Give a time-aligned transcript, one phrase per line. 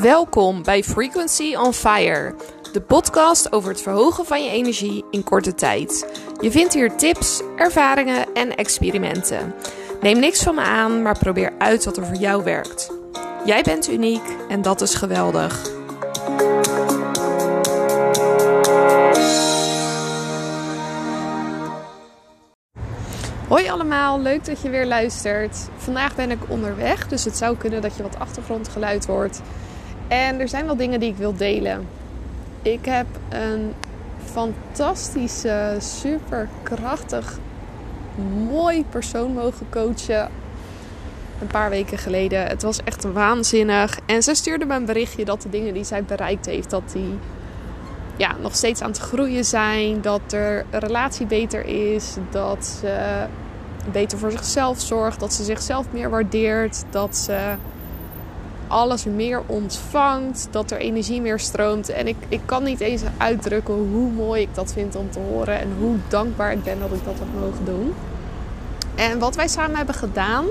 [0.00, 2.34] Welkom bij Frequency on Fire,
[2.72, 6.06] de podcast over het verhogen van je energie in korte tijd.
[6.40, 9.54] Je vindt hier tips, ervaringen en experimenten.
[10.00, 12.90] Neem niks van me aan, maar probeer uit wat er voor jou werkt.
[13.44, 15.70] Jij bent uniek en dat is geweldig.
[23.48, 25.68] Hoi allemaal, leuk dat je weer luistert.
[25.76, 29.40] Vandaag ben ik onderweg, dus het zou kunnen dat je wat achtergrondgeluid hoort.
[30.10, 31.88] En er zijn wel dingen die ik wil delen.
[32.62, 33.74] Ik heb een
[34.24, 37.38] fantastische, super krachtig,
[38.50, 40.28] mooi persoon mogen coachen.
[41.40, 42.46] Een paar weken geleden.
[42.46, 43.98] Het was echt waanzinnig.
[44.06, 47.18] En ze stuurde me een berichtje dat de dingen die zij bereikt heeft, dat die
[48.16, 50.00] ja, nog steeds aan het groeien zijn.
[50.00, 52.16] Dat er relatie beter is.
[52.30, 53.26] Dat ze
[53.92, 55.20] beter voor zichzelf zorgt.
[55.20, 56.84] Dat ze zichzelf meer waardeert.
[56.90, 57.54] Dat ze
[58.70, 60.48] alles meer ontvangt.
[60.50, 61.88] Dat er energie meer stroomt.
[61.88, 65.60] En ik, ik kan niet eens uitdrukken hoe mooi ik dat vind om te horen.
[65.60, 67.94] En hoe dankbaar ik ben dat ik dat heb mogen doen.
[68.94, 70.46] En wat wij samen hebben gedaan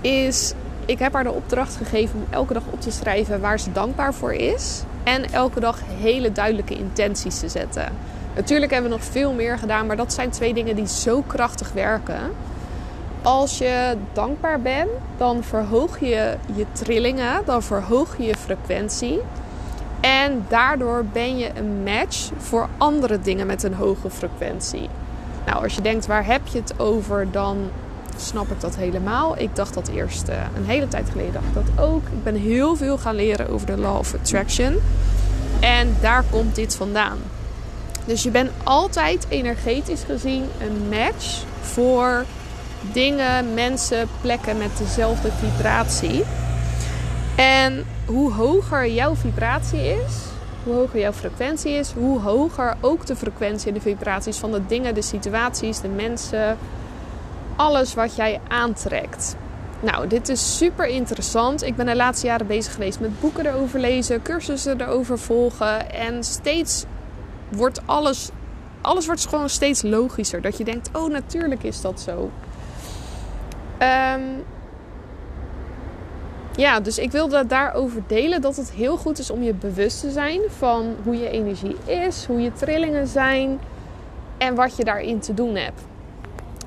[0.00, 0.52] is...
[0.86, 4.14] Ik heb haar de opdracht gegeven om elke dag op te schrijven waar ze dankbaar
[4.14, 4.82] voor is.
[5.04, 7.92] En elke dag hele duidelijke intenties te zetten.
[8.34, 11.72] Natuurlijk hebben we nog veel meer gedaan, maar dat zijn twee dingen die zo krachtig
[11.72, 12.20] werken.
[13.22, 19.20] Als je dankbaar bent, dan verhoog je je trillingen, dan verhoog je je frequentie.
[20.00, 24.88] En daardoor ben je een match voor andere dingen met een hoge frequentie.
[25.46, 27.70] Nou, als je denkt waar heb je het over, dan
[28.16, 29.38] snap ik dat helemaal.
[29.38, 32.02] Ik dacht dat eerst uh, een hele tijd geleden dacht ik dat ook.
[32.06, 34.76] Ik ben heel veel gaan leren over de Law of Attraction.
[35.60, 37.18] En daar komt dit vandaan.
[38.04, 42.24] Dus je bent altijd energetisch gezien een match voor
[42.92, 46.24] dingen, mensen, plekken met dezelfde vibratie.
[47.36, 50.14] En hoe hoger jouw vibratie is,
[50.64, 54.66] hoe hoger jouw frequentie is, hoe hoger ook de frequentie en de vibraties van de
[54.66, 56.58] dingen, de situaties, de mensen,
[57.56, 59.36] alles wat jij aantrekt.
[59.80, 61.62] Nou, dit is super interessant.
[61.62, 65.92] Ik ben de laatste jaren bezig geweest met boeken erover lezen, cursussen erover volgen.
[65.92, 66.84] En steeds
[67.48, 68.30] wordt alles,
[68.80, 70.42] alles wordt gewoon steeds logischer.
[70.42, 72.30] Dat je denkt, oh natuurlijk is dat zo.
[73.82, 74.44] Um,
[76.56, 80.10] ja, dus ik wilde daarover delen dat het heel goed is om je bewust te
[80.10, 83.60] zijn van hoe je energie is, hoe je trillingen zijn
[84.38, 85.80] en wat je daarin te doen hebt.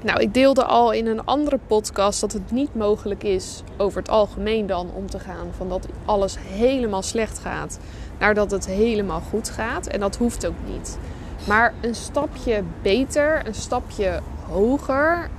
[0.04, 4.10] Nou, ik deelde al in een andere podcast dat het niet mogelijk is over het
[4.10, 7.80] algemeen dan om te gaan van dat alles helemaal slecht gaat
[8.20, 9.88] naar dat het helemaal goed gaat.
[9.88, 10.98] En dat hoeft ook niet.
[11.48, 14.20] Maar een stapje beter, een stapje
[14.50, 15.30] hoger,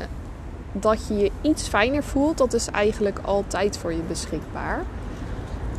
[0.80, 4.82] dat je je iets fijner voelt, dat is eigenlijk altijd voor je beschikbaar.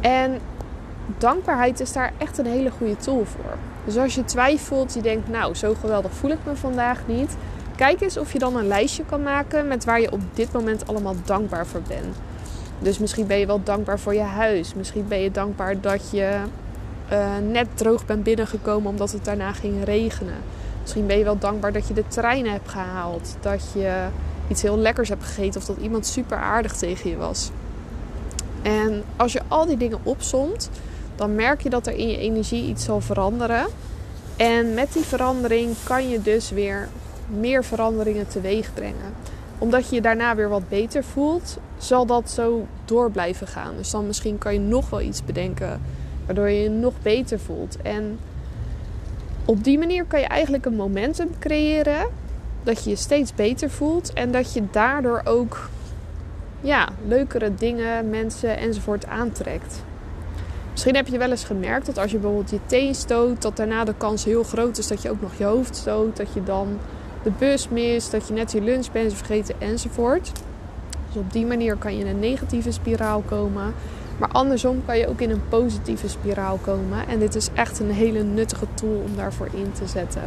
[0.01, 0.39] En
[1.17, 3.57] dankbaarheid is daar echt een hele goede tool voor.
[3.85, 7.37] Dus als je twijfelt, je denkt, nou, zo geweldig voel ik me vandaag niet.
[7.75, 10.87] Kijk eens of je dan een lijstje kan maken met waar je op dit moment
[10.87, 12.15] allemaal dankbaar voor bent.
[12.79, 14.73] Dus misschien ben je wel dankbaar voor je huis.
[14.73, 16.37] Misschien ben je dankbaar dat je
[17.11, 20.37] uh, net droog bent binnengekomen omdat het daarna ging regenen.
[20.81, 23.37] Misschien ben je wel dankbaar dat je de trein hebt gehaald.
[23.39, 24.07] Dat je
[24.47, 27.49] iets heel lekkers hebt gegeten of dat iemand super aardig tegen je was.
[28.61, 30.69] En als je al die dingen opsomt,
[31.15, 33.65] dan merk je dat er in je energie iets zal veranderen.
[34.37, 36.87] En met die verandering kan je dus weer
[37.27, 39.13] meer veranderingen teweeg brengen.
[39.57, 43.75] Omdat je je daarna weer wat beter voelt, zal dat zo door blijven gaan.
[43.77, 45.81] Dus dan misschien kan je nog wel iets bedenken
[46.25, 47.77] waardoor je je nog beter voelt.
[47.81, 48.19] En
[49.45, 52.07] op die manier kan je eigenlijk een momentum creëren
[52.65, 55.69] dat je je steeds beter voelt en dat je daardoor ook
[56.61, 59.83] ja, leukere dingen, mensen enzovoort aantrekt.
[60.71, 63.83] Misschien heb je wel eens gemerkt dat als je bijvoorbeeld je teen stoot, dat daarna
[63.83, 66.79] de kans heel groot is dat je ook nog je hoofd stoot, dat je dan
[67.23, 70.31] de bus mist, dat je net je lunch bent vergeten enzovoort.
[71.07, 73.73] Dus op die manier kan je in een negatieve spiraal komen.
[74.19, 77.07] Maar andersom kan je ook in een positieve spiraal komen.
[77.07, 80.21] En dit is echt een hele nuttige tool om daarvoor in te zetten.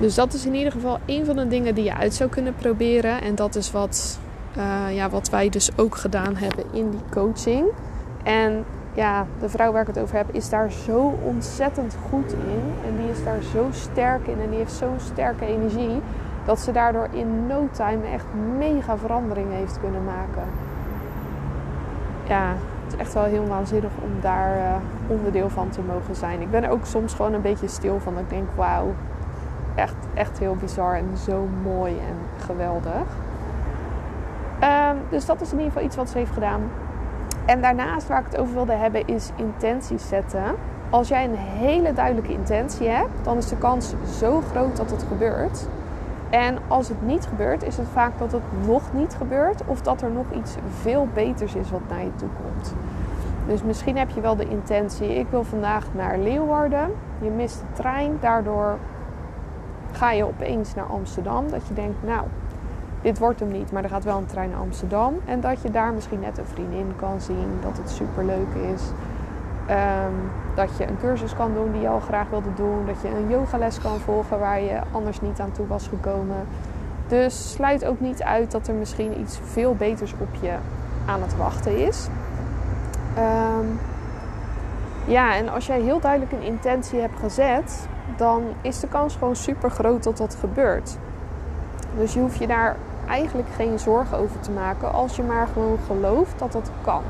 [0.00, 2.54] Dus dat is in ieder geval een van de dingen die je uit zou kunnen
[2.54, 3.22] proberen.
[3.22, 4.18] En dat is wat,
[4.56, 7.66] uh, ja, wat wij dus ook gedaan hebben in die coaching.
[8.22, 8.64] En
[8.94, 12.72] ja, de vrouw waar ik het over heb, is daar zo ontzettend goed in.
[12.86, 16.00] En die is daar zo sterk in en die heeft zo'n sterke energie.
[16.44, 18.24] Dat ze daardoor in no time echt
[18.58, 20.42] mega veranderingen heeft kunnen maken.
[22.28, 22.54] Ja,
[22.84, 24.74] het is echt wel heel waanzinnig om daar uh,
[25.06, 26.40] onderdeel van te mogen zijn.
[26.40, 28.18] Ik ben ook soms gewoon een beetje stil van.
[28.18, 28.94] Ik denk, wauw,
[29.78, 33.06] echt, echt heel bizar en zo mooi en geweldig.
[34.62, 36.60] Um, dus dat is in ieder geval iets wat ze heeft gedaan.
[37.44, 40.54] En daarnaast waar ik het over wilde hebben is intenties zetten.
[40.90, 45.02] Als jij een hele duidelijke intentie hebt, dan is de kans zo groot dat het
[45.02, 45.68] gebeurt.
[46.30, 50.02] En als het niet gebeurt, is het vaak dat het nog niet gebeurt of dat
[50.02, 52.74] er nog iets veel beters is wat naar je toe komt.
[53.46, 56.90] Dus misschien heb je wel de intentie: ik wil vandaag naar Leeuwarden.
[57.18, 58.78] Je mist de trein, daardoor
[59.92, 61.50] ga je opeens naar Amsterdam.
[61.50, 62.22] Dat je denkt, nou,
[63.02, 65.14] dit wordt hem niet, maar er gaat wel een trein naar Amsterdam.
[65.24, 68.82] En dat je daar misschien net een vriendin kan zien, dat het super leuk is.
[69.66, 70.12] Ehm,
[70.54, 72.86] dat je een cursus kan doen die je al graag wilde doen.
[72.86, 76.46] Dat je een yogales kan volgen waar je anders niet aan toe was gekomen.
[77.08, 80.54] Dus sluit ook niet uit dat er misschien iets veel beters op je
[81.06, 82.08] aan het wachten is.
[83.14, 83.66] Ehm,
[85.04, 87.88] ja, en als jij heel duidelijk een intentie hebt gezet,
[88.18, 90.96] dan is de kans gewoon super groot dat dat gebeurt.
[91.96, 92.76] Dus je hoeft je daar
[93.08, 97.02] eigenlijk geen zorgen over te maken als je maar gewoon gelooft dat dat kan.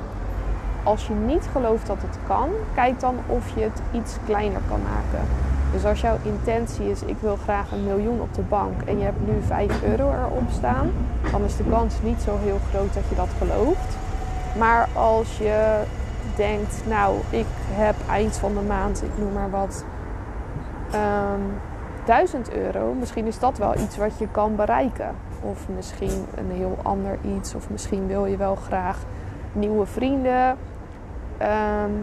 [0.83, 4.81] Als je niet gelooft dat het kan, kijk dan of je het iets kleiner kan
[4.83, 5.29] maken.
[5.73, 9.05] Dus als jouw intentie is: ik wil graag een miljoen op de bank en je
[9.05, 10.93] hebt nu 5 euro erop staan,
[11.31, 13.97] dan is de kans niet zo heel groot dat je dat gelooft.
[14.59, 15.83] Maar als je
[16.37, 19.85] denkt, nou, ik heb eind van de maand, ik noem maar wat,
[20.95, 21.41] um, ehm,
[22.05, 25.15] 1000 euro, misschien is dat wel iets wat je kan bereiken.
[25.41, 27.55] Of misschien een heel ander iets.
[27.55, 28.99] Of misschien wil je wel graag
[29.53, 30.57] nieuwe vrienden.
[31.43, 32.03] Um,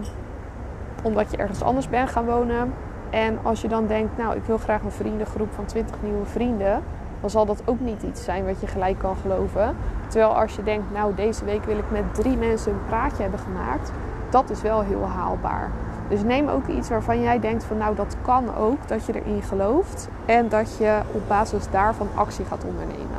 [1.02, 2.74] omdat je ergens anders bent gaan wonen.
[3.10, 6.82] En als je dan denkt, nou, ik wil graag een vriendengroep van 20 nieuwe vrienden.
[7.20, 9.76] Dan zal dat ook niet iets zijn wat je gelijk kan geloven.
[10.08, 13.40] Terwijl als je denkt, nou, deze week wil ik met drie mensen een praatje hebben
[13.40, 13.92] gemaakt.
[14.30, 15.70] Dat is wel heel haalbaar.
[16.08, 19.42] Dus neem ook iets waarvan jij denkt van nou dat kan ook, dat je erin
[19.42, 23.18] gelooft en dat je op basis daarvan actie gaat ondernemen.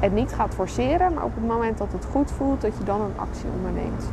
[0.00, 3.00] Het niet gaat forceren, maar op het moment dat het goed voelt, dat je dan
[3.00, 4.04] een actie onderneemt.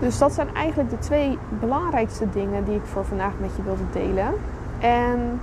[0.00, 3.90] Dus dat zijn eigenlijk de twee belangrijkste dingen die ik voor vandaag met je wilde
[3.92, 4.34] delen.
[4.78, 5.40] En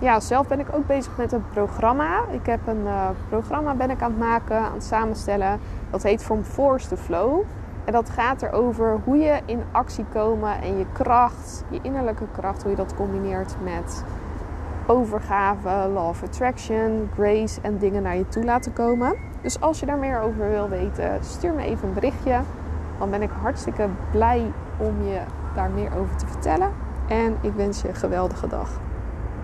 [0.00, 2.24] ja, zelf ben ik ook bezig met een programma.
[2.30, 5.60] Ik heb een uh, programma ben ik aan het maken, aan het samenstellen.
[5.90, 7.42] Dat heet From Force to Flow.
[7.84, 12.62] En dat gaat erover hoe je in actie komen en je kracht, je innerlijke kracht,
[12.62, 14.04] hoe je dat combineert met
[14.86, 19.14] overgave, law of attraction, grace en dingen naar je toe laten komen.
[19.42, 22.40] Dus als je daar meer over wil weten, stuur me even een berichtje.
[22.98, 25.20] Dan ben ik hartstikke blij om je
[25.54, 26.70] daar meer over te vertellen.
[27.08, 28.70] En ik wens je een geweldige dag.